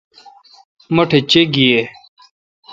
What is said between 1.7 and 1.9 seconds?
یے°